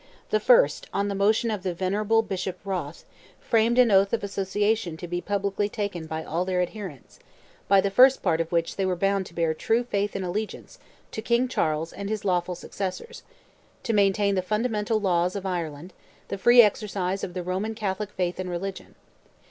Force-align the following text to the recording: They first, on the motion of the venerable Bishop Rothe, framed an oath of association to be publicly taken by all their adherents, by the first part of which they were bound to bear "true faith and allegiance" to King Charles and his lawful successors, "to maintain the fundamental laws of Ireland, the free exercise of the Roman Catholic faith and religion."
They 0.31 0.39
first, 0.39 0.87
on 0.91 1.09
the 1.09 1.13
motion 1.13 1.51
of 1.51 1.61
the 1.61 1.75
venerable 1.75 2.23
Bishop 2.23 2.57
Rothe, 2.65 3.03
framed 3.39 3.77
an 3.77 3.91
oath 3.91 4.13
of 4.13 4.23
association 4.23 4.97
to 4.97 5.07
be 5.07 5.21
publicly 5.21 5.69
taken 5.69 6.07
by 6.07 6.23
all 6.23 6.43
their 6.43 6.59
adherents, 6.59 7.19
by 7.67 7.81
the 7.81 7.91
first 7.91 8.23
part 8.23 8.41
of 8.41 8.51
which 8.51 8.77
they 8.77 8.83
were 8.87 8.95
bound 8.95 9.27
to 9.27 9.35
bear 9.35 9.53
"true 9.53 9.83
faith 9.83 10.15
and 10.15 10.25
allegiance" 10.25 10.79
to 11.11 11.21
King 11.21 11.47
Charles 11.47 11.93
and 11.93 12.09
his 12.09 12.25
lawful 12.25 12.55
successors, 12.55 13.21
"to 13.83 13.93
maintain 13.93 14.33
the 14.33 14.41
fundamental 14.41 14.99
laws 14.99 15.35
of 15.35 15.45
Ireland, 15.45 15.93
the 16.29 16.37
free 16.39 16.63
exercise 16.63 17.23
of 17.23 17.35
the 17.35 17.43
Roman 17.43 17.75
Catholic 17.75 18.09
faith 18.09 18.39
and 18.39 18.49
religion." 18.49 18.95